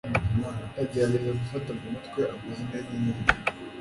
ndagerageza 0.71 1.31
gufata 1.39 1.69
mu 1.77 1.85
mutwe 1.93 2.21
amazina 2.33 2.75
yinyenyeri 2.87 3.21